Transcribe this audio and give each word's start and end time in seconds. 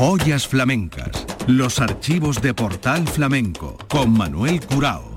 Joyas 0.00 0.48
flamencas. 0.48 1.26
Los 1.46 1.78
archivos 1.78 2.40
de 2.40 2.54
Portal 2.54 3.06
Flamenco 3.06 3.76
con 3.86 4.10
Manuel 4.10 4.58
Curao. 4.64 5.09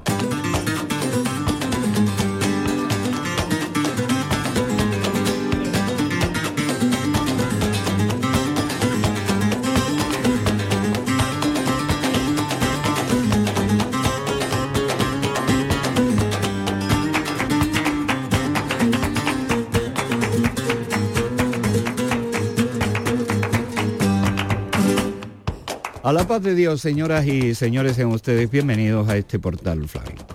Paz 26.28 26.42
de 26.42 26.56
Dios, 26.56 26.80
señoras 26.80 27.28
y 27.28 27.54
señores, 27.54 27.98
sean 27.98 28.08
ustedes 28.08 28.50
bienvenidos 28.50 29.10
a 29.10 29.18
este 29.18 29.40
portal 29.40 29.88
flamenco. 29.90 30.26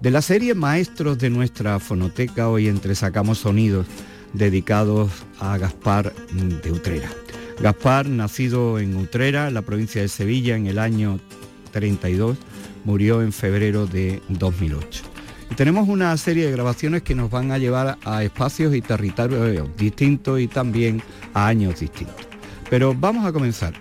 De 0.00 0.10
la 0.10 0.20
serie 0.20 0.54
Maestros 0.54 1.18
de 1.18 1.30
nuestra 1.30 1.78
fonoteca, 1.78 2.48
hoy 2.48 2.66
entresacamos 2.66 3.38
sonidos 3.38 3.86
dedicados 4.32 5.12
a 5.38 5.56
Gaspar 5.56 6.12
de 6.32 6.72
Utrera. 6.72 7.08
Gaspar, 7.60 8.08
nacido 8.08 8.80
en 8.80 8.96
Utrera, 8.96 9.50
la 9.50 9.62
provincia 9.62 10.02
de 10.02 10.08
Sevilla, 10.08 10.56
en 10.56 10.66
el 10.66 10.78
año 10.78 11.20
32, 11.70 12.36
murió 12.84 13.22
en 13.22 13.32
febrero 13.32 13.86
de 13.86 14.20
2008. 14.28 15.04
Y 15.52 15.54
tenemos 15.54 15.88
una 15.88 16.16
serie 16.16 16.46
de 16.46 16.52
grabaciones 16.52 17.02
que 17.02 17.14
nos 17.14 17.30
van 17.30 17.52
a 17.52 17.58
llevar 17.58 17.96
a 18.04 18.24
espacios 18.24 18.74
y 18.74 18.80
territorios 18.80 19.68
distintos 19.76 20.40
y 20.40 20.48
también 20.48 21.00
a 21.32 21.46
años 21.46 21.78
distintos. 21.78 22.26
Pero 22.68 22.92
vamos 22.92 23.24
a 23.24 23.32
comenzar 23.32 23.74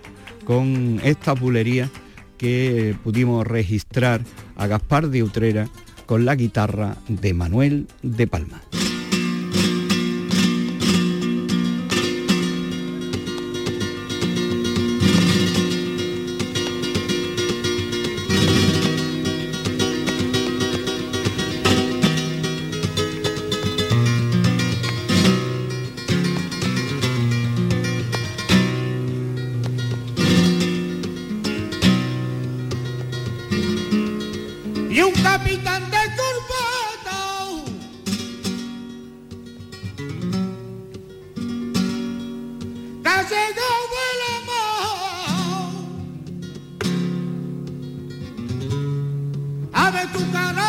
con 0.47 1.01
esta 1.03 1.33
bulería 1.33 1.89
que 2.37 2.95
pudimos 3.03 3.45
registrar 3.45 4.21
a 4.55 4.65
Gaspar 4.65 5.09
de 5.09 5.21
Utrera 5.21 5.67
con 6.05 6.23
la 6.23 6.35
guitarra 6.35 6.95
de 7.09 7.33
Manuel 7.33 7.87
de 8.01 8.27
Palma. 8.27 8.61
tu. 50.17 50.66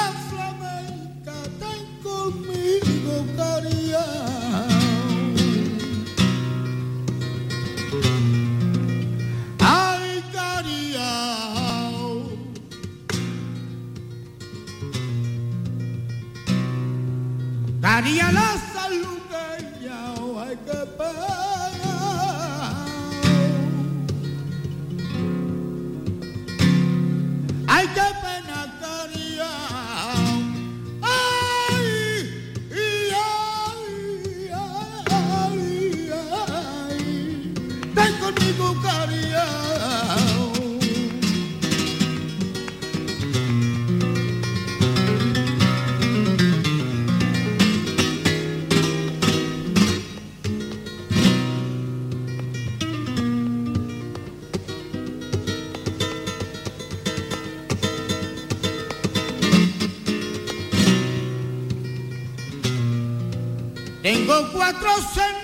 Cuatro 64.47 64.89
senderos 65.13 65.38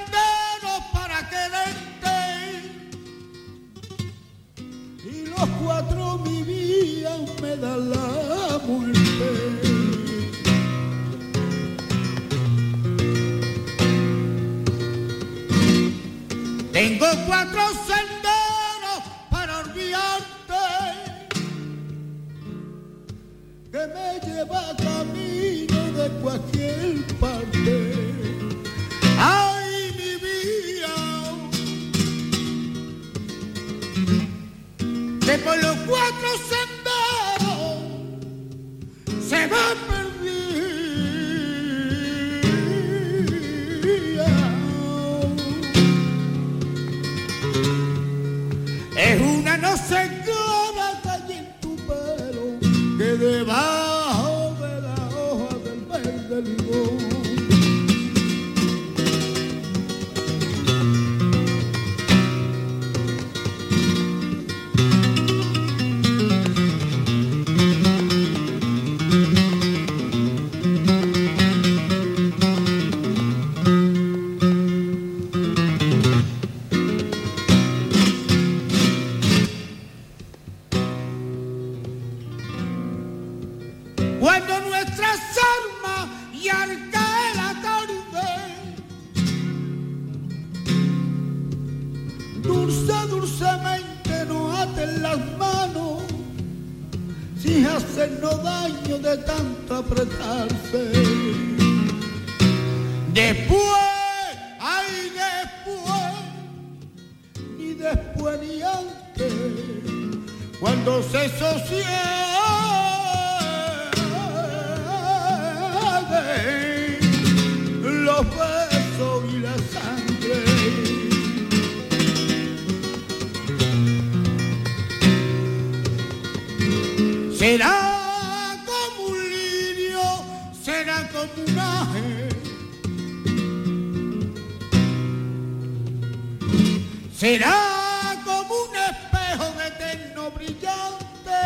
Será 137.17 138.21
como 138.25 138.55
un 138.65 138.77
espejo 138.77 139.47
eterno 139.67 140.31
brillante. 140.33 141.39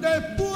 Después, 0.00 0.52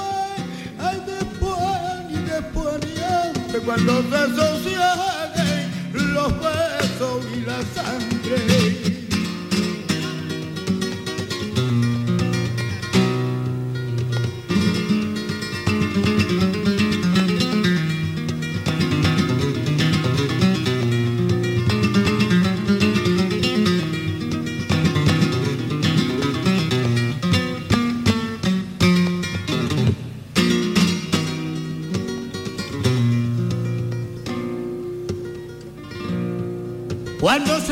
ay 0.78 1.02
después, 1.06 2.10
y 2.10 2.16
después, 2.30 2.76
y 2.84 3.02
antes, 3.02 3.60
cuando 3.64 4.02
se 4.02 4.34
sosieguen 4.36 5.70
los 6.14 6.32
besos 6.38 7.24
y 7.34 7.40
la 7.46 7.62
sangre. 7.74 8.07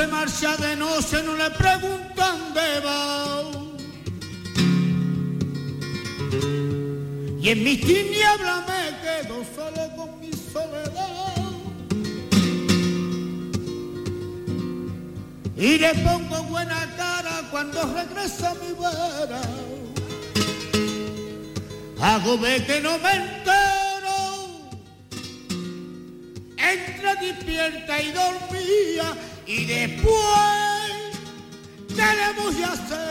Marcha 0.06 0.56
de 0.56 0.76
noche 0.76 1.23
no 1.23 1.35
le 1.35 1.50
preguntan 1.50 2.55
de 2.55 2.81
va. 2.81 3.43
Y 7.41 7.50
en 7.50 7.62
mis 7.62 7.81
tinieblas 7.81 8.64
me 8.67 8.82
quedo 9.03 9.44
solo 9.55 9.97
con 9.97 10.20
mi 10.20 10.32
soledad. 10.32 11.37
Y 15.56 15.79
le 15.79 15.94
pongo 15.94 16.43
buena 16.44 16.93
cara 16.97 17.43
cuando 17.50 17.82
regresa 17.94 18.53
mi 18.55 18.73
vera. 18.73 19.41
Hago 22.00 22.37
ve 22.38 22.64
que 22.67 22.81
no 22.81 22.99
me 22.99 23.12
entero. 23.12 24.17
Entre 26.58 27.14
despierta 27.26 28.03
y 28.03 28.11
dormía 28.11 29.14
y 29.46 29.64
después, 29.64 30.12
¿qué 31.88 31.94
le 31.94 32.43
voy 32.43 32.62
a 32.62 32.72
hacer? 32.72 33.06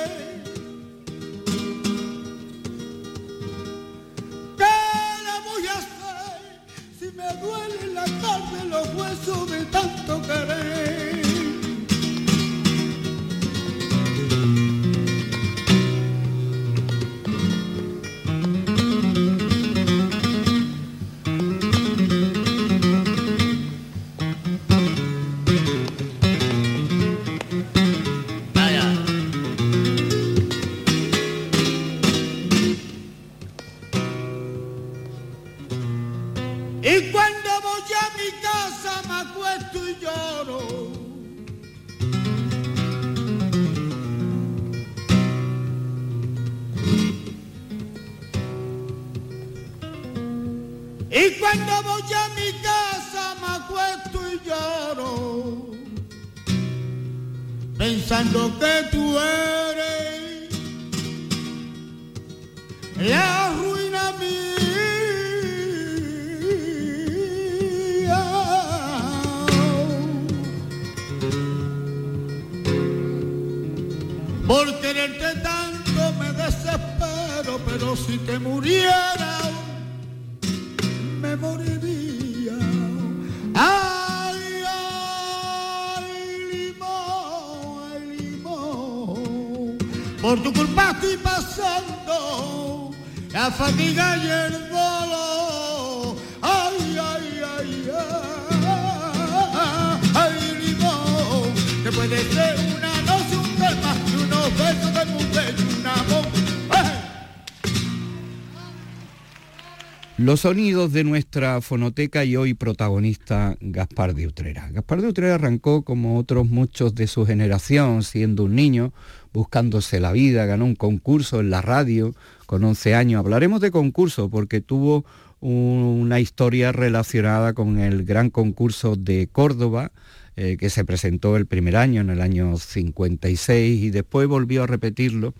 Los 110.25 110.39
sonidos 110.39 110.91
de 110.91 111.03
nuestra 111.03 111.61
fonoteca 111.61 112.25
y 112.25 112.35
hoy 112.35 112.55
protagonista 112.55 113.55
Gaspar 113.61 114.15
de 114.15 114.25
Utrera. 114.25 114.71
Gaspar 114.71 115.03
de 115.03 115.09
Utrera 115.09 115.35
arrancó 115.35 115.83
como 115.83 116.17
otros 116.17 116.49
muchos 116.49 116.95
de 116.95 117.05
su 117.05 117.27
generación, 117.27 118.01
siendo 118.01 118.45
un 118.45 118.55
niño, 118.55 118.91
buscándose 119.33 119.99
la 119.99 120.11
vida, 120.11 120.47
ganó 120.47 120.65
un 120.65 120.73
concurso 120.73 121.41
en 121.41 121.51
la 121.51 121.61
radio 121.61 122.15
con 122.47 122.63
11 122.63 122.95
años. 122.95 123.19
Hablaremos 123.19 123.61
de 123.61 123.69
concurso 123.69 124.27
porque 124.31 124.61
tuvo 124.61 125.05
una 125.41 126.19
historia 126.19 126.71
relacionada 126.71 127.53
con 127.53 127.77
el 127.77 128.03
gran 128.03 128.31
concurso 128.31 128.95
de 128.95 129.29
Córdoba, 129.31 129.91
eh, 130.37 130.57
que 130.59 130.71
se 130.71 130.85
presentó 130.85 131.37
el 131.37 131.45
primer 131.45 131.75
año, 131.75 132.01
en 132.01 132.09
el 132.09 132.21
año 132.21 132.57
56, 132.57 133.79
y 133.79 133.91
después 133.91 134.27
volvió 134.27 134.63
a 134.63 134.67
repetirlo 134.67 135.35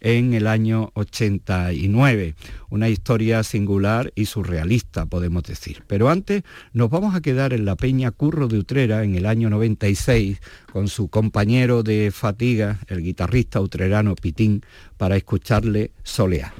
en 0.00 0.34
el 0.34 0.46
año 0.46 0.90
89. 0.94 2.34
Una 2.70 2.88
historia 2.88 3.42
singular 3.42 4.12
y 4.14 4.26
surrealista, 4.26 5.06
podemos 5.06 5.42
decir. 5.42 5.82
Pero 5.86 6.08
antes 6.08 6.42
nos 6.72 6.90
vamos 6.90 7.14
a 7.14 7.20
quedar 7.20 7.52
en 7.52 7.64
la 7.64 7.76
Peña 7.76 8.10
Curro 8.10 8.48
de 8.48 8.58
Utrera 8.58 9.04
en 9.04 9.14
el 9.14 9.26
año 9.26 9.50
96 9.50 10.40
con 10.72 10.88
su 10.88 11.08
compañero 11.08 11.82
de 11.82 12.10
fatiga, 12.12 12.78
el 12.88 13.02
guitarrista 13.02 13.60
utrerano 13.60 14.14
Pitín, 14.14 14.62
para 14.96 15.16
escucharle 15.16 15.92
solear. 16.02 16.52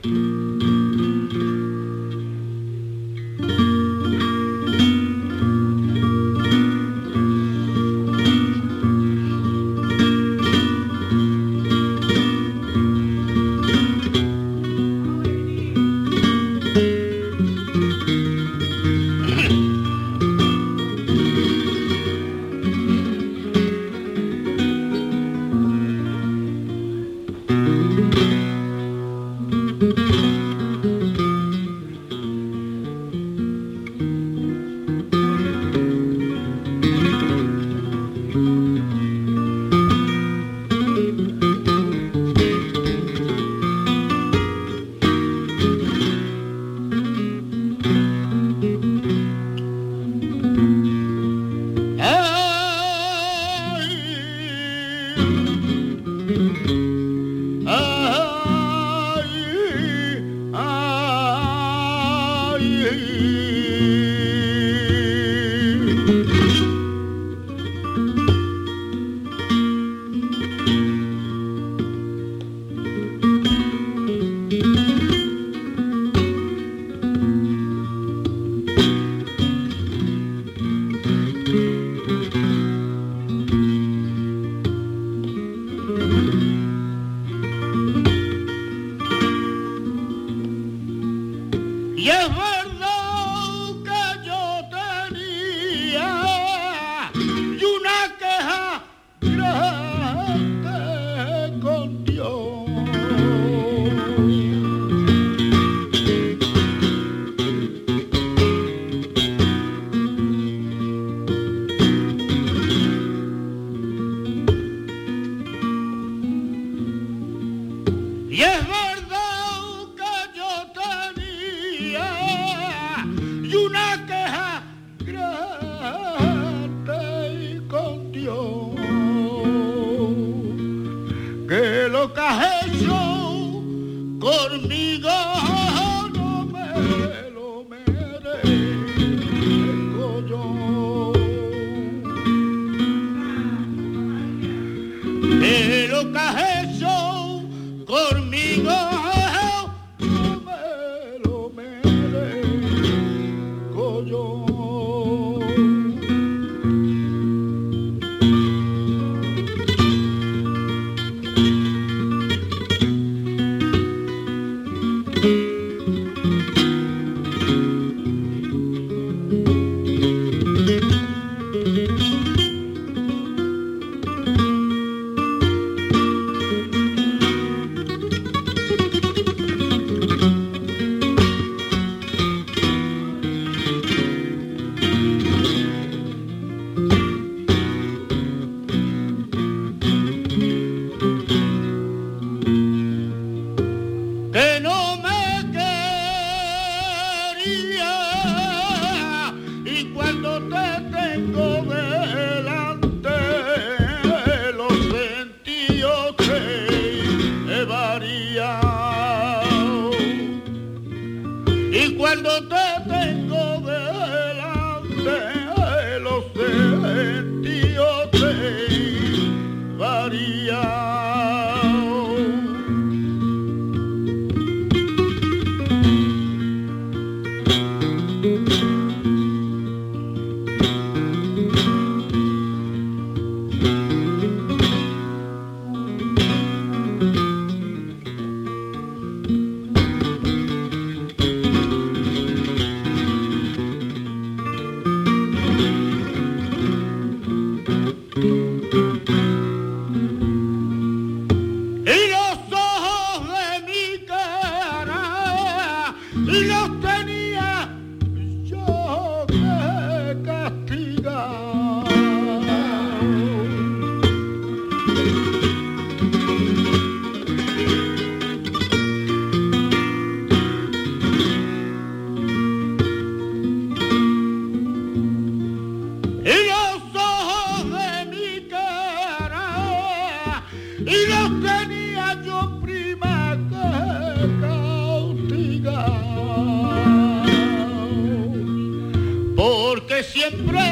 prueba. 290.30 290.67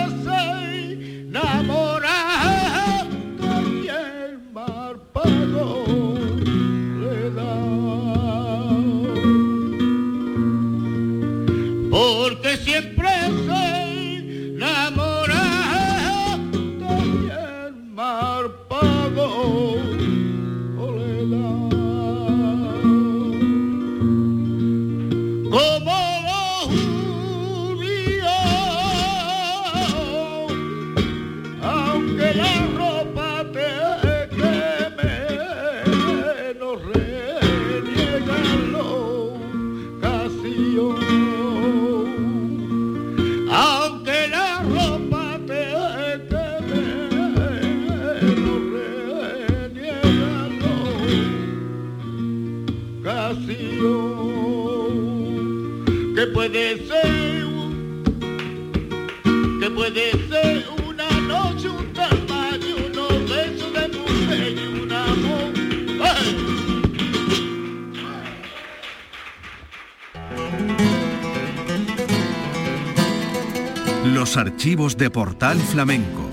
De 74.96 75.10
Portal 75.10 75.58
Flamenco. 75.58 76.30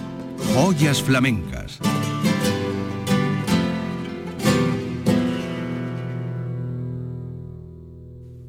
Joyas 0.53 1.01
flamencas. 1.01 1.79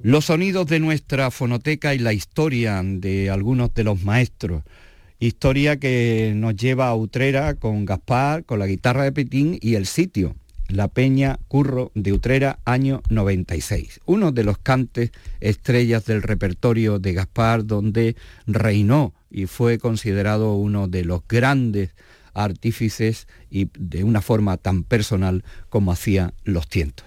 Los 0.02 0.26
sonidos 0.26 0.66
de 0.66 0.78
nuestra 0.78 1.30
fonoteca 1.32 1.94
y 1.94 1.98
la 1.98 2.12
historia 2.12 2.80
de 2.84 3.30
algunos 3.30 3.74
de 3.74 3.84
los 3.84 4.04
maestros. 4.04 4.62
Historia 5.18 5.78
que 5.80 6.32
nos 6.36 6.54
lleva 6.54 6.88
a 6.88 6.94
Utrera 6.94 7.54
con 7.54 7.84
Gaspar, 7.84 8.44
con 8.44 8.60
la 8.60 8.66
guitarra 8.66 9.04
de 9.04 9.12
Petín 9.12 9.58
y 9.60 9.74
el 9.74 9.86
sitio, 9.86 10.36
la 10.68 10.88
Peña 10.88 11.40
Curro 11.48 11.90
de 11.94 12.12
Utrera, 12.12 12.60
año 12.64 13.02
96. 13.10 14.00
Uno 14.06 14.30
de 14.30 14.44
los 14.44 14.58
cantes 14.58 15.10
estrellas 15.40 16.04
del 16.04 16.22
repertorio 16.22 17.00
de 17.00 17.14
Gaspar, 17.14 17.66
donde 17.66 18.14
reinó 18.46 19.12
y 19.34 19.46
fue 19.46 19.78
considerado 19.78 20.54
uno 20.54 20.86
de 20.86 21.04
los 21.04 21.22
grandes 21.28 21.90
artífices 22.34 23.26
y 23.50 23.68
de 23.76 24.04
una 24.04 24.22
forma 24.22 24.56
tan 24.58 24.84
personal 24.84 25.44
como 25.68 25.90
hacía 25.90 26.34
los 26.44 26.68
tientos. 26.68 27.06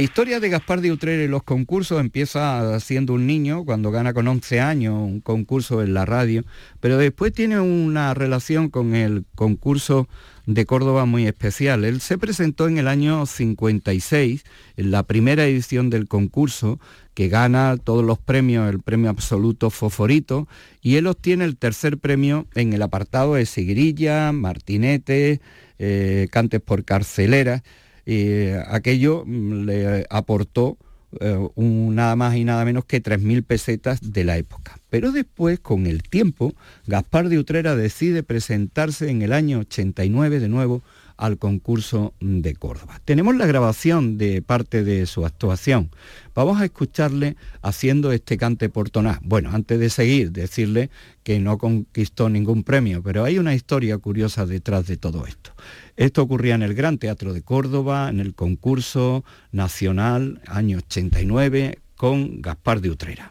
La 0.00 0.04
historia 0.04 0.40
de 0.40 0.48
Gaspar 0.48 0.80
de 0.80 0.92
Utrera 0.92 1.22
y 1.22 1.28
los 1.28 1.42
concursos 1.42 2.00
empieza 2.00 2.80
siendo 2.80 3.12
un 3.12 3.26
niño, 3.26 3.66
cuando 3.66 3.90
gana 3.90 4.14
con 4.14 4.26
11 4.28 4.58
años 4.58 4.94
un 4.94 5.20
concurso 5.20 5.82
en 5.82 5.92
la 5.92 6.06
radio, 6.06 6.42
pero 6.80 6.96
después 6.96 7.34
tiene 7.34 7.60
una 7.60 8.14
relación 8.14 8.70
con 8.70 8.94
el 8.94 9.26
concurso 9.34 10.08
de 10.46 10.64
Córdoba 10.64 11.04
muy 11.04 11.26
especial. 11.26 11.84
Él 11.84 12.00
se 12.00 12.16
presentó 12.16 12.66
en 12.66 12.78
el 12.78 12.88
año 12.88 13.26
56, 13.26 14.42
en 14.78 14.90
la 14.90 15.02
primera 15.02 15.44
edición 15.44 15.90
del 15.90 16.08
concurso, 16.08 16.80
que 17.12 17.28
gana 17.28 17.76
todos 17.76 18.02
los 18.02 18.18
premios, 18.18 18.70
el 18.70 18.80
premio 18.80 19.10
absoluto 19.10 19.68
Foforito, 19.68 20.48
y 20.80 20.96
él 20.96 21.08
obtiene 21.08 21.44
el 21.44 21.58
tercer 21.58 21.98
premio 21.98 22.46
en 22.54 22.72
el 22.72 22.80
apartado 22.80 23.34
de 23.34 23.44
Sigrilla, 23.44 24.32
Martinete, 24.32 25.42
eh, 25.78 26.26
Cantes 26.30 26.62
por 26.62 26.86
Carcelera 26.86 27.62
y 28.10 28.50
aquello 28.66 29.22
mm, 29.24 29.64
le 29.66 30.06
aportó 30.10 30.76
eh, 31.20 31.38
nada 31.56 32.16
más 32.16 32.34
y 32.34 32.42
nada 32.42 32.64
menos 32.64 32.84
que 32.84 33.00
3.000 33.00 33.44
pesetas 33.44 34.12
de 34.12 34.24
la 34.24 34.36
época. 34.36 34.78
Pero 34.90 35.12
después, 35.12 35.60
con 35.60 35.86
el 35.86 36.02
tiempo, 36.02 36.52
Gaspar 36.88 37.28
de 37.28 37.38
Utrera 37.38 37.76
decide 37.76 38.24
presentarse 38.24 39.10
en 39.10 39.22
el 39.22 39.32
año 39.32 39.60
89 39.60 40.40
de 40.40 40.48
nuevo 40.48 40.82
al 41.20 41.36
concurso 41.36 42.14
de 42.18 42.54
Córdoba. 42.54 42.98
Tenemos 43.04 43.36
la 43.36 43.44
grabación 43.44 44.16
de 44.16 44.40
parte 44.40 44.82
de 44.82 45.04
su 45.04 45.26
actuación. 45.26 45.90
Vamos 46.34 46.60
a 46.60 46.64
escucharle 46.64 47.36
haciendo 47.60 48.10
este 48.10 48.38
cante 48.38 48.70
portoná. 48.70 49.20
Bueno, 49.22 49.50
antes 49.52 49.78
de 49.78 49.90
seguir, 49.90 50.32
decirle 50.32 50.88
que 51.22 51.38
no 51.38 51.58
conquistó 51.58 52.30
ningún 52.30 52.64
premio, 52.64 53.02
pero 53.02 53.22
hay 53.24 53.38
una 53.38 53.54
historia 53.54 53.98
curiosa 53.98 54.46
detrás 54.46 54.86
de 54.86 54.96
todo 54.96 55.26
esto. 55.26 55.52
Esto 55.98 56.22
ocurría 56.22 56.54
en 56.54 56.62
el 56.62 56.72
Gran 56.72 56.96
Teatro 56.96 57.34
de 57.34 57.42
Córdoba, 57.42 58.08
en 58.08 58.18
el 58.18 58.34
concurso 58.34 59.22
nacional 59.52 60.40
año 60.46 60.78
89 60.78 61.80
con 61.96 62.40
Gaspar 62.40 62.80
de 62.80 62.88
Utrera. 62.88 63.30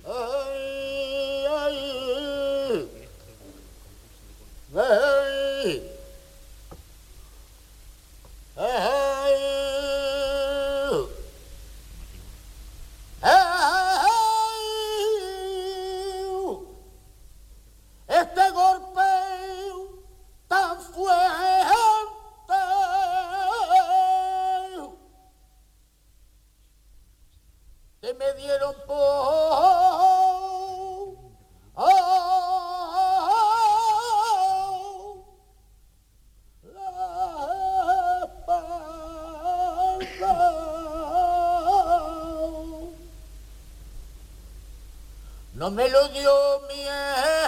Este 8.61 8.67
golpe 18.51 18.99
tan 20.49 20.77
fuerte. 20.81 22.53
Que 28.01 28.13
me 28.13 28.33
dieron 28.33 28.75
por 28.85 29.78
no 45.59 45.69
me 45.71 45.89
lo 45.89 46.07
dio 46.07 46.61
miedo. 46.69 47.38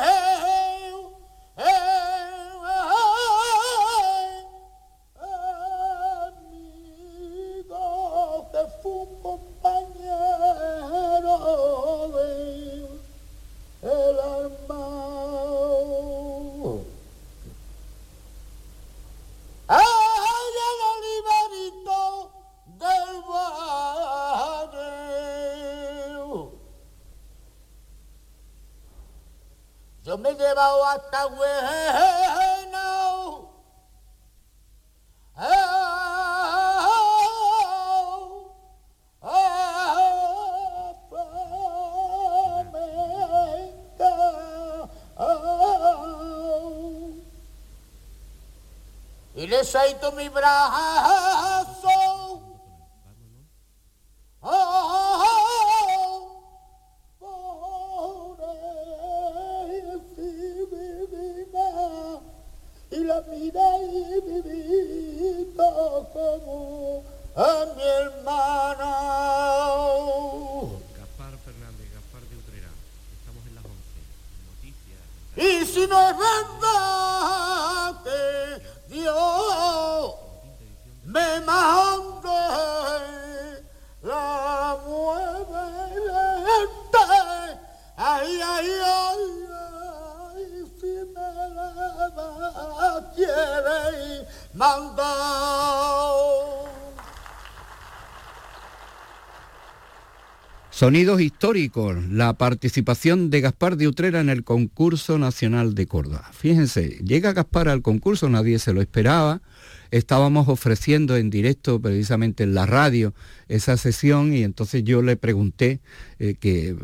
Sonidos 100.81 101.21
históricos, 101.21 101.95
la 102.09 102.33
participación 102.33 103.29
de 103.29 103.41
Gaspar 103.41 103.77
de 103.77 103.87
Utrera 103.87 104.19
en 104.19 104.29
el 104.29 104.43
concurso 104.43 105.19
nacional 105.19 105.75
de 105.75 105.85
Córdoba. 105.85 106.31
Fíjense, 106.33 106.97
llega 107.05 107.33
Gaspar 107.33 107.69
al 107.69 107.83
concurso, 107.83 108.29
nadie 108.29 108.57
se 108.57 108.73
lo 108.73 108.81
esperaba, 108.81 109.43
estábamos 109.91 110.47
ofreciendo 110.47 111.17
en 111.17 111.29
directo 111.29 111.79
precisamente 111.79 112.41
en 112.41 112.55
la 112.55 112.65
radio 112.65 113.13
esa 113.47 113.77
sesión 113.77 114.33
y 114.33 114.41
entonces 114.41 114.83
yo 114.83 115.03
le 115.03 115.17
pregunté 115.17 115.81
eh, 116.17 116.33
que 116.33 116.75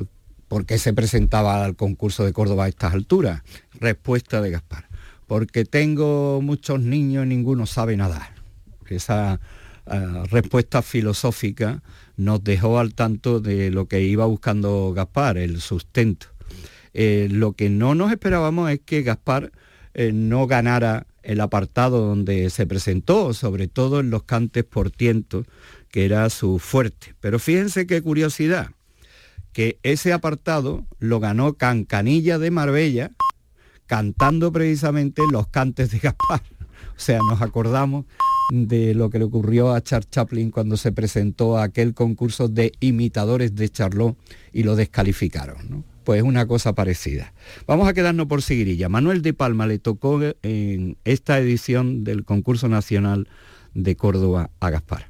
por 0.47 0.67
qué 0.67 0.77
se 0.77 0.93
presentaba 0.93 1.65
al 1.65 1.75
concurso 1.75 2.23
de 2.23 2.33
Córdoba 2.33 2.65
a 2.65 2.67
estas 2.67 2.93
alturas. 2.93 3.41
Respuesta 3.79 4.41
de 4.41 4.51
Gaspar, 4.51 4.87
porque 5.25 5.65
tengo 5.65 6.39
muchos 6.43 6.79
niños 6.81 7.25
y 7.25 7.29
ninguno 7.29 7.65
sabe 7.65 7.97
nadar. 7.97 8.35
Respuesta 10.29 10.81
filosófica 10.81 11.81
nos 12.17 12.43
dejó 12.43 12.79
al 12.79 12.93
tanto 12.93 13.39
de 13.39 13.71
lo 13.71 13.87
que 13.87 14.01
iba 14.01 14.25
buscando 14.25 14.91
Gaspar, 14.93 15.37
el 15.37 15.61
sustento. 15.61 16.27
Eh, 16.93 17.27
lo 17.31 17.53
que 17.53 17.69
no 17.69 17.95
nos 17.95 18.11
esperábamos 18.11 18.71
es 18.71 18.79
que 18.79 19.03
Gaspar 19.03 19.51
eh, 19.93 20.11
no 20.13 20.47
ganara 20.47 21.05
el 21.21 21.41
apartado 21.41 22.05
donde 22.05 22.49
se 22.49 22.65
presentó, 22.65 23.33
sobre 23.33 23.67
todo 23.67 23.99
en 23.99 24.09
los 24.09 24.23
cantes 24.23 24.63
por 24.63 24.89
tiento, 24.89 25.45
que 25.89 26.05
era 26.05 26.29
su 26.29 26.57
fuerte. 26.57 27.13
Pero 27.19 27.37
fíjense 27.37 27.85
qué 27.85 28.01
curiosidad, 28.01 28.71
que 29.53 29.77
ese 29.83 30.13
apartado 30.13 30.85
lo 30.99 31.19
ganó 31.19 31.53
Cancanilla 31.53 32.39
de 32.39 32.49
Marbella, 32.49 33.11
cantando 33.85 34.51
precisamente 34.51 35.21
los 35.31 35.47
cantes 35.47 35.91
de 35.91 35.99
Gaspar. 35.99 36.41
O 36.95 36.99
sea, 36.99 37.19
nos 37.29 37.43
acordamos 37.43 38.05
de 38.51 38.93
lo 38.93 39.09
que 39.09 39.19
le 39.19 39.25
ocurrió 39.25 39.73
a 39.73 39.81
Charles 39.81 40.09
Chaplin 40.09 40.51
cuando 40.51 40.77
se 40.77 40.91
presentó 40.91 41.57
a 41.57 41.63
aquel 41.63 41.93
concurso 41.93 42.47
de 42.47 42.71
imitadores 42.79 43.55
de 43.55 43.69
Charlot 43.69 44.17
y 44.53 44.63
lo 44.63 44.75
descalificaron. 44.75 45.83
Pues 46.03 46.21
una 46.21 46.47
cosa 46.47 46.73
parecida. 46.73 47.33
Vamos 47.65 47.87
a 47.87 47.93
quedarnos 47.93 48.27
por 48.27 48.41
seguirilla. 48.41 48.87
Manuel 48.87 49.21
de 49.21 49.33
Palma 49.33 49.67
le 49.67 49.79
tocó 49.79 50.21
en 50.41 50.97
esta 51.03 51.37
edición 51.39 52.03
del 52.05 52.23
concurso 52.23 52.69
nacional 52.69 53.27
de 53.73 53.95
Córdoba 53.95 54.49
a 54.59 54.69
Gaspar. 54.69 55.07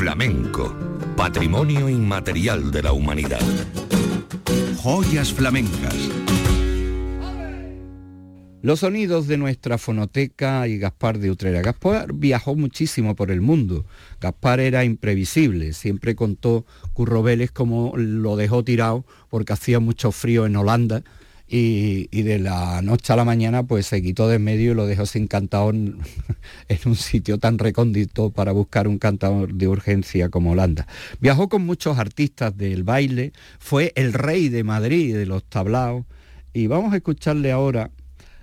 Flamenco, 0.00 0.74
patrimonio 1.14 1.86
inmaterial 1.86 2.70
de 2.70 2.82
la 2.82 2.92
humanidad. 2.94 3.42
Joyas 4.78 5.30
flamencas. 5.30 5.94
Los 8.62 8.80
sonidos 8.80 9.26
de 9.26 9.36
nuestra 9.36 9.76
fonoteca 9.76 10.66
y 10.68 10.78
Gaspar 10.78 11.18
de 11.18 11.30
Utrera. 11.30 11.60
Gaspar 11.60 12.14
viajó 12.14 12.54
muchísimo 12.56 13.14
por 13.14 13.30
el 13.30 13.42
mundo. 13.42 13.84
Gaspar 14.22 14.60
era 14.60 14.84
imprevisible. 14.84 15.74
Siempre 15.74 16.14
contó 16.14 16.64
Curro 16.94 17.22
como 17.52 17.92
lo 17.94 18.36
dejó 18.36 18.64
tirado 18.64 19.04
porque 19.28 19.52
hacía 19.52 19.80
mucho 19.80 20.12
frío 20.12 20.46
en 20.46 20.56
Holanda 20.56 21.02
y, 21.52 22.22
de 22.22 22.38
la 22.38 22.80
noche 22.80 23.12
a 23.12 23.16
la 23.16 23.24
mañana 23.24 23.64
pues 23.64 23.86
se 23.86 24.00
quitó 24.00 24.28
de 24.28 24.36
en 24.36 24.44
medio 24.44 24.72
y 24.72 24.74
lo 24.74 24.86
dejó 24.86 25.04
sin 25.04 25.26
cantador 25.26 25.74
en, 25.74 25.98
en 26.68 26.78
un 26.86 26.94
sitio 26.94 27.38
tan 27.38 27.58
recóndito 27.58 28.30
para 28.30 28.52
buscar 28.52 28.86
un 28.86 28.98
cantador 28.98 29.52
de 29.52 29.66
urgencia 29.66 30.28
como 30.28 30.52
Holanda. 30.52 30.86
Viajó 31.20 31.48
con 31.48 31.66
muchos 31.66 31.98
artistas 31.98 32.56
del 32.56 32.84
baile, 32.84 33.32
fue 33.58 33.92
el 33.96 34.12
rey 34.12 34.48
de 34.48 34.62
Madrid 34.62 35.16
de 35.16 35.26
los 35.26 35.42
tablaos 35.42 36.04
y 36.52 36.68
vamos 36.68 36.92
a 36.92 36.96
escucharle 36.96 37.50
ahora 37.50 37.90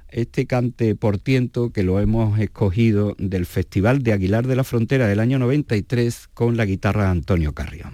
este 0.10 0.46
cante 0.46 0.96
por 0.96 1.18
tiento 1.18 1.72
que 1.72 1.84
lo 1.84 2.00
hemos 2.00 2.40
escogido 2.40 3.16
del 3.20 3.46
Festival 3.46 4.04
de 4.04 4.14
Aguilar 4.14 4.48
de 4.48 4.56
la 4.56 4.64
Frontera 4.64 5.08
del 5.08 5.20
año 5.20 5.40
93 5.40 6.30
con 6.34 6.58
la 6.58 6.66
guitarra 6.66 7.06
de 7.06 7.10
Antonio 7.10 7.54
Carrión. 7.54 7.92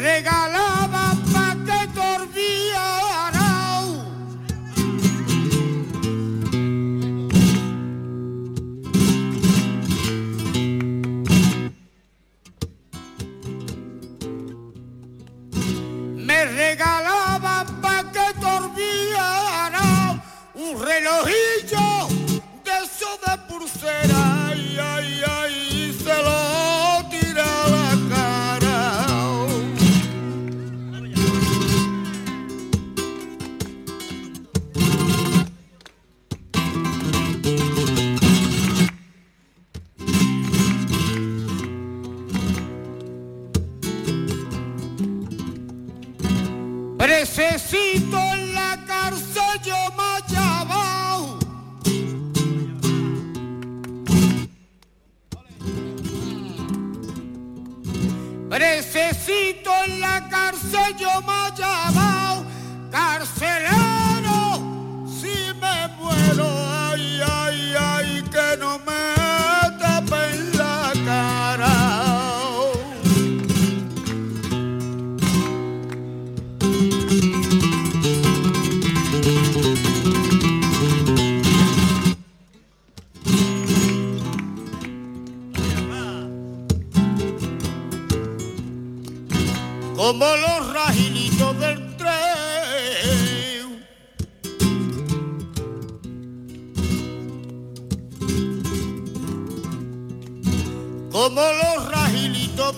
Me 0.00 0.22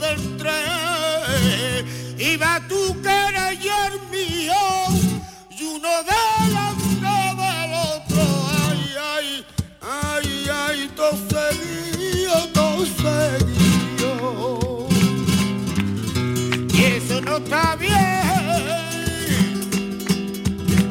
del 0.05 0.37
tren, 0.37 1.83
iba 2.19 2.61
tú 2.69 2.81
que 3.03 3.09
eres 3.09 3.59
el 3.89 3.95
mío 4.11 4.63
y 5.51 5.63
uno 5.65 5.89
delante 6.13 7.15
del 7.43 7.71
otro. 7.93 8.23
Ay, 8.69 8.83
ay, 9.15 9.29
ay, 9.83 10.29
ay, 10.53 10.79
todo 10.97 11.17
seguido, 11.33 12.35
todo 12.53 12.81
seguido 12.87 14.13
y 16.73 16.83
eso 16.85 17.21
no 17.21 17.37
está 17.37 17.77
bien 17.77 17.95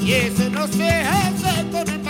y 0.05 0.11
eso 0.11 0.49
no 0.49 0.67
se 0.67 0.89
hace 0.89 1.69
con 1.71 1.87
el 1.89 2.01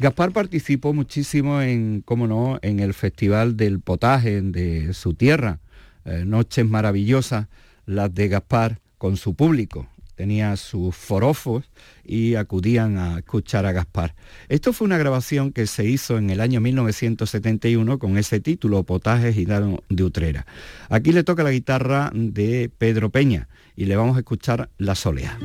Gaspar 0.00 0.32
participó 0.32 0.94
muchísimo 0.94 1.60
en, 1.60 2.02
cómo 2.04 2.28
no, 2.28 2.60
en 2.62 2.78
el 2.78 2.94
Festival 2.94 3.56
del 3.56 3.80
Potaje 3.80 4.40
de 4.40 4.94
su 4.94 5.14
tierra. 5.14 5.58
Eh, 6.04 6.24
noches 6.24 6.64
maravillosas, 6.64 7.48
las 7.84 8.14
de 8.14 8.28
Gaspar 8.28 8.80
con 8.96 9.16
su 9.16 9.34
público. 9.34 9.88
Tenía 10.14 10.56
sus 10.56 10.94
forofos 10.94 11.68
y 12.04 12.36
acudían 12.36 12.96
a 12.96 13.18
escuchar 13.18 13.66
a 13.66 13.72
Gaspar. 13.72 14.14
Esto 14.48 14.72
fue 14.72 14.86
una 14.86 14.98
grabación 14.98 15.52
que 15.52 15.66
se 15.66 15.84
hizo 15.84 16.16
en 16.16 16.30
el 16.30 16.40
año 16.40 16.60
1971 16.60 17.98
con 17.98 18.18
ese 18.18 18.38
título, 18.38 18.84
Potaje 18.84 19.32
Gitano 19.32 19.82
de 19.88 20.04
Utrera. 20.04 20.46
Aquí 20.88 21.12
le 21.12 21.24
toca 21.24 21.42
la 21.42 21.50
guitarra 21.50 22.10
de 22.14 22.70
Pedro 22.78 23.10
Peña 23.10 23.48
y 23.74 23.86
le 23.86 23.96
vamos 23.96 24.16
a 24.16 24.20
escuchar 24.20 24.70
La 24.78 24.94
Solea. 24.94 25.38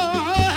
oh, 0.00 0.47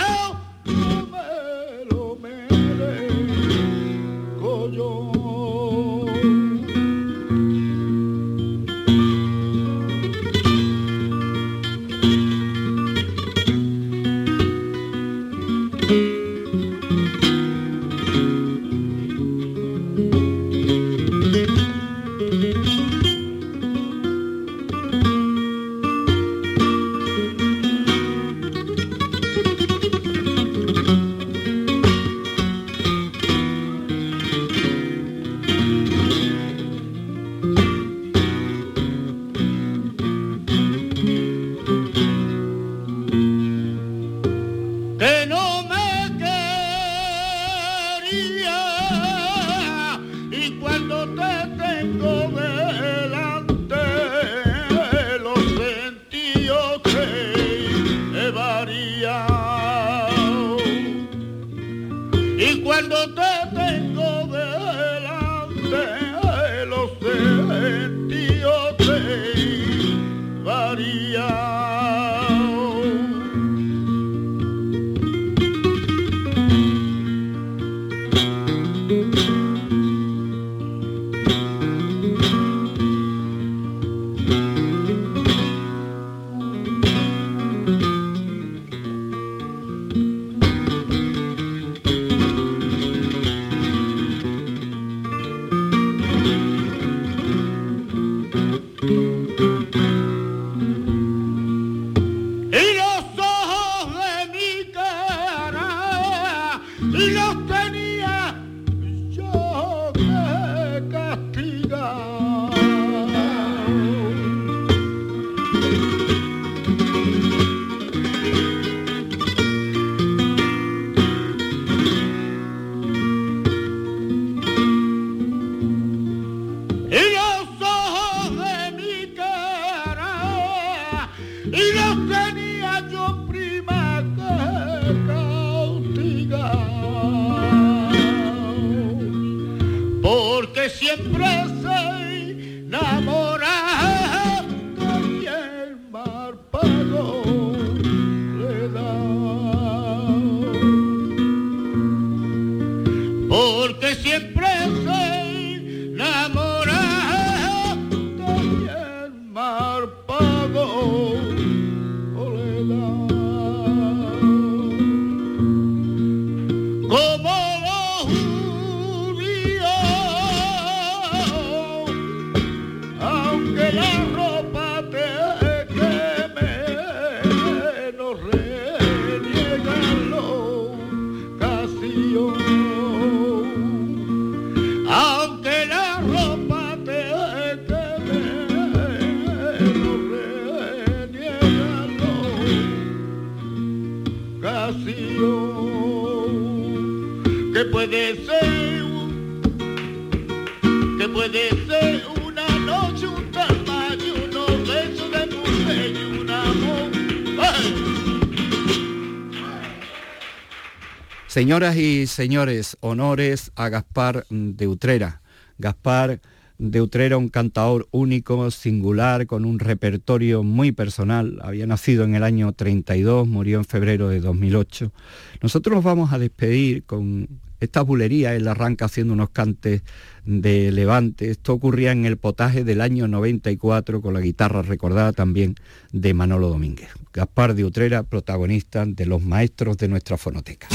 Señoras 211.32 211.78
y 211.78 212.06
señores, 212.08 212.76
honores 212.80 213.52
a 213.56 213.70
Gaspar 213.70 214.26
de 214.28 214.68
Utrera. 214.68 215.22
Gaspar 215.56 216.20
de 216.58 216.82
Utrera, 216.82 217.16
un 217.16 217.30
cantador 217.30 217.88
único, 217.90 218.50
singular, 218.50 219.24
con 219.24 219.46
un 219.46 219.58
repertorio 219.58 220.42
muy 220.42 220.72
personal. 220.72 221.38
Había 221.40 221.66
nacido 221.66 222.04
en 222.04 222.16
el 222.16 222.22
año 222.22 222.52
32, 222.52 223.26
murió 223.26 223.56
en 223.56 223.64
febrero 223.64 224.10
de 224.10 224.20
2008. 224.20 224.92
Nosotros 225.40 225.74
nos 225.74 225.82
vamos 225.82 226.12
a 226.12 226.18
despedir 226.18 226.84
con 226.84 227.26
esta 227.60 227.80
bulería. 227.80 228.34
Él 228.34 228.46
arranca 228.46 228.84
haciendo 228.84 229.14
unos 229.14 229.30
cantes 229.30 229.84
de 230.26 230.70
levante. 230.70 231.30
Esto 231.30 231.54
ocurría 231.54 231.92
en 231.92 232.04
el 232.04 232.18
potaje 232.18 232.62
del 232.62 232.82
año 232.82 233.08
94 233.08 234.02
con 234.02 234.12
la 234.12 234.20
guitarra 234.20 234.60
recordada 234.60 235.14
también 235.14 235.54
de 235.92 236.12
Manolo 236.12 236.50
Domínguez. 236.50 236.90
Gaspar 237.10 237.54
de 237.54 237.64
Utrera, 237.64 238.02
protagonista 238.02 238.84
de 238.84 239.06
los 239.06 239.22
maestros 239.22 239.78
de 239.78 239.88
nuestra 239.88 240.18
fonoteca. 240.18 240.68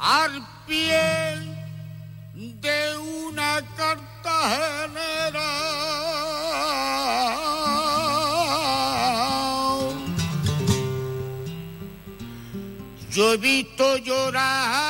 Al 0.00 0.42
pie 0.66 0.98
de 2.34 2.96
una 3.26 3.60
cartagenera. 3.76 5.50
Yo 13.10 13.32
he 13.32 13.36
visto 13.36 13.96
llorar 13.98 14.89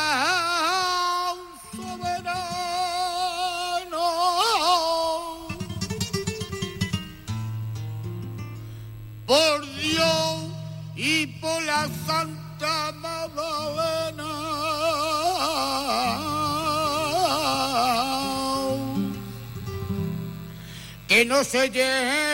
Que 21.21 21.27
no 21.27 21.45
se 21.45 21.69
lleve 21.69 22.30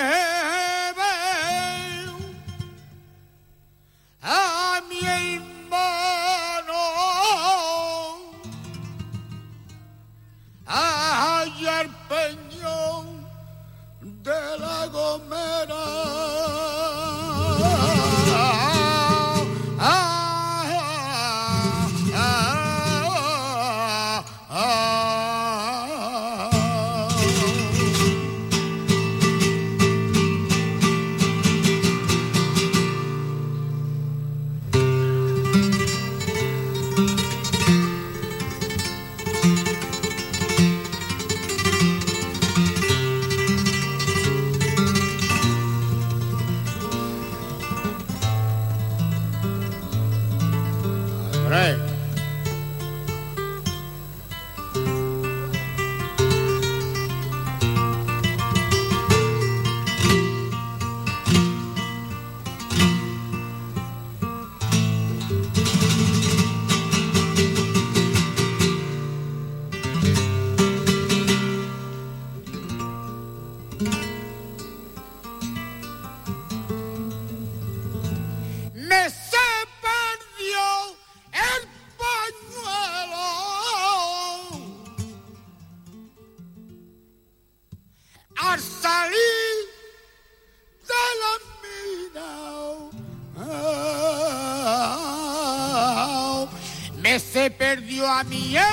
me 98.28 98.65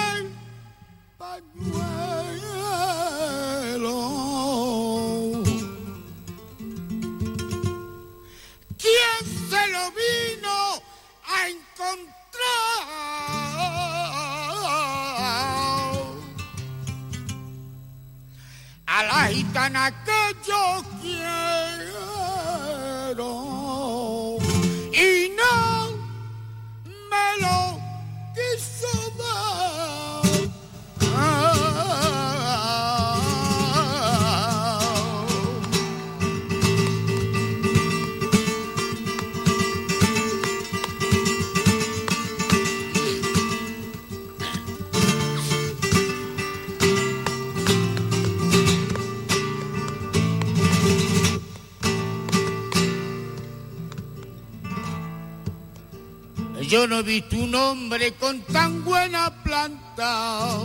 no 56.93 56.99
he 56.99 57.03
visto 57.03 57.35
un 57.37 57.55
hombre 57.55 58.13
con 58.13 58.39
tan 58.41 58.83
buena 58.83 59.33
planta. 59.43 60.59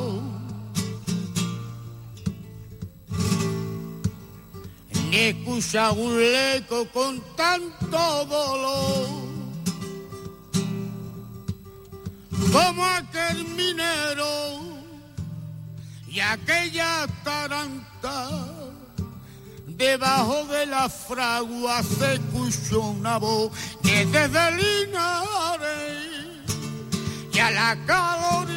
Ni 4.91 5.17
escuchado 5.17 5.95
un 5.95 6.21
leco 6.21 6.87
con 6.93 7.23
tanto 7.35 8.27
dolor. 8.27 9.09
Como 12.53 12.85
aquel 12.85 13.47
minero 13.57 14.61
y 16.09 16.21
aquella 16.21 17.07
taranta. 17.25 18.29
Debajo 19.67 20.45
de 20.45 20.67
la 20.67 20.91
fragua 20.91 21.83
se 21.83 22.15
escuchó 22.15 22.81
una 22.81 23.17
voz 23.17 23.51
que 23.83 24.05
desde 24.05 24.51
Linares 24.57 25.98
y 27.39 27.41
a 27.41 27.51
la 27.53 27.77
calorina 27.87 28.49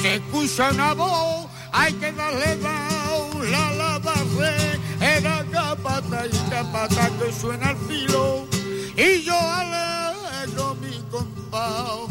se 0.00 0.14
escucha 0.14 0.70
una 0.70 0.94
voz, 0.94 1.48
hay 1.72 1.92
que 1.94 2.12
darle 2.12 2.56
dao, 2.58 3.42
la 3.42 3.72
lavaré, 3.72 4.78
era 5.00 5.44
capata 5.50 6.26
y 6.26 6.48
capata 6.48 7.10
que 7.18 7.32
suena 7.32 7.70
al 7.70 7.76
filo 7.88 8.46
y 8.96 9.22
yo 9.22 9.34
alegro 9.34 10.76
mi 10.76 10.96
compás. 11.10 12.06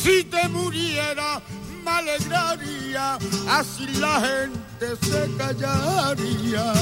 Si 0.00 0.22
te 0.22 0.48
muriera, 0.48 1.42
me 1.84 1.90
alegraría, 1.90 3.18
así 3.48 3.88
la 3.98 4.20
gente 4.20 4.96
se 5.04 5.28
callaría. 5.36 6.72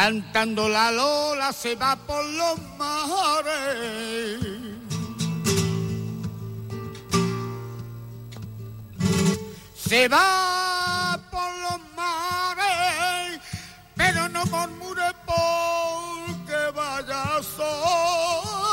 cantando 0.00 0.66
la 0.66 0.90
lola 0.90 1.52
se 1.52 1.76
va 1.76 1.94
por 1.94 2.24
los 2.24 2.58
mares. 2.78 4.40
Se 9.76 10.08
va 10.08 11.20
por 11.30 11.50
los 11.64 11.80
mares, 11.94 13.40
pero 13.94 14.26
no 14.30 14.42
murmure 14.46 15.08
porque 15.26 16.58
vaya 16.74 17.42
sola. 17.56 18.70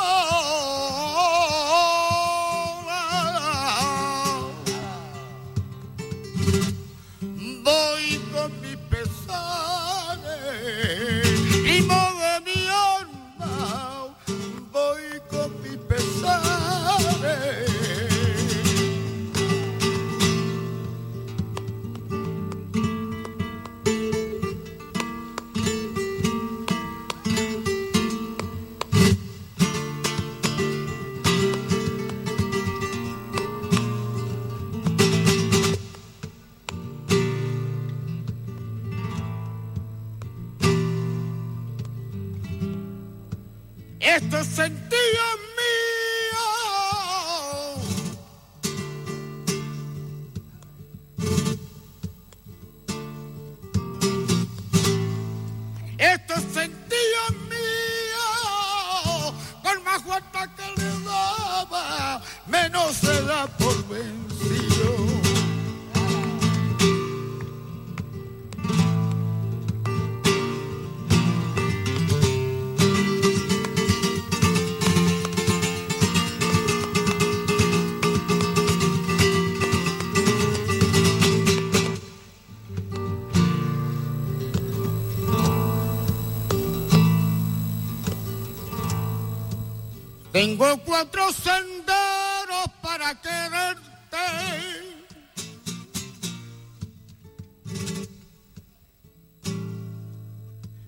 Cuatro 90.98 91.32
senderos 91.32 92.72
para 92.82 93.14
quererte. 93.22 94.18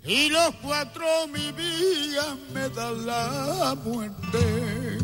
Y 0.03 0.29
los 0.29 0.55
cuatro 0.63 1.05
mi 1.27 1.51
vida 1.51 2.35
me 2.51 2.69
dan 2.69 3.05
la 3.05 3.75
muerte. 3.83 4.97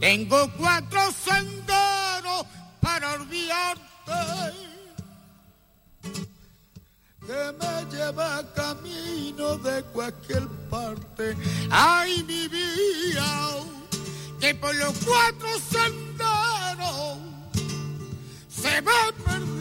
Tengo 0.00 0.50
cuatro 0.56 1.00
senderos 1.12 2.46
para 2.80 3.12
olvidarte 3.12 4.77
que 7.28 7.52
me 7.60 7.84
lleva 7.94 8.42
camino 8.54 9.58
de 9.58 9.82
cualquier 9.92 10.48
parte. 10.70 11.36
Ay, 11.70 12.24
mi 12.26 12.48
vida, 12.48 13.26
que 14.40 14.54
por 14.54 14.74
los 14.74 14.94
cuatro 15.04 15.48
senderos 15.70 17.18
se 18.48 18.80
va 18.80 19.12
perdida. 19.26 19.52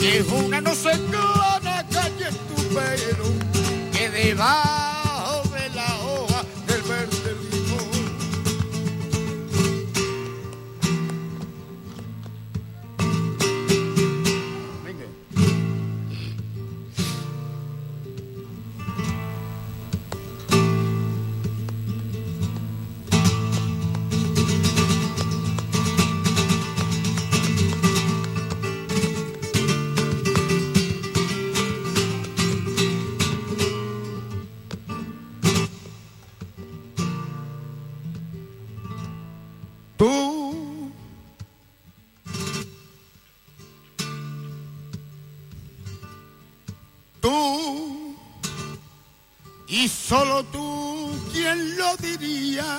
Que 0.00 0.18
es 0.20 0.28
una 0.28 0.62
no 0.62 0.74
sé 0.74 0.92
clara 1.10 1.84
calle 1.92 2.30
tu 2.48 2.56
pelo, 2.74 3.26
que 3.92 4.08
de 4.08 4.34
solo 50.08 50.42
tú, 50.44 51.10
¿quién 51.32 51.76
lo 51.76 51.94
diría? 51.98 52.78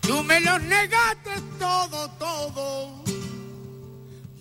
Tú 0.00 0.22
me 0.22 0.40
lo 0.40 0.58
negaste 0.58 1.32
todo, 1.58 2.08
todo. 2.18 3.04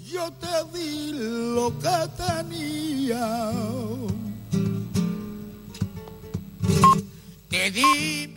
Yo 0.06 0.32
te 0.44 0.78
di 0.78 1.12
lo 1.56 1.74
que 1.84 1.98
tenía. 2.24 3.52
Te 7.50 7.72
di 7.72 8.28